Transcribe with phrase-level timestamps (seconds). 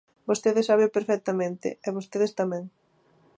[0.29, 2.63] Vostede sábeo perfectamente e vostedes tamén.